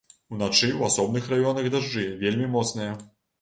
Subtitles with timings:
[0.35, 2.91] Уначы ў асобных раёнах дажджы вельмі моцныя.